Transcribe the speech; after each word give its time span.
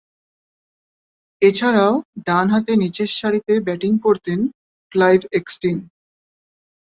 এছাড়াও, 1.41 1.93
ডানহাতে 2.25 2.73
নিচেরসারিতে 2.75 3.53
ব্যাটিং 3.59 3.91
করতেন 3.97 4.39
ক্লাইভ 4.91 5.21
এক্সটিন। 5.31 5.77